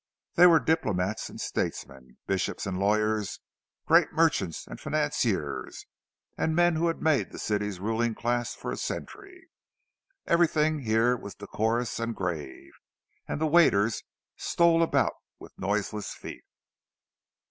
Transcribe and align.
They 0.33 0.47
were 0.47 0.59
diplomats 0.59 1.29
and 1.29 1.39
statesmen, 1.39 2.17
bishops 2.25 2.65
and 2.65 2.79
lawyers, 2.79 3.39
great 3.85 4.11
merchants 4.11 4.65
and 4.65 4.79
financiers—the 4.79 6.47
men 6.47 6.75
who 6.75 6.87
had 6.87 7.03
made 7.03 7.29
the 7.29 7.37
city's 7.37 7.79
ruling 7.79 8.15
class 8.15 8.55
for 8.55 8.71
a 8.71 8.77
century. 8.77 9.47
Everything 10.25 10.79
here 10.79 11.15
was 11.15 11.35
decorous 11.35 11.99
and 11.99 12.15
grave, 12.15 12.71
and 13.27 13.39
the 13.39 13.45
waiters 13.45 14.01
stole 14.37 14.81
about 14.81 15.13
with 15.37 15.53
noiseless 15.59 16.15
feet. 16.15 16.45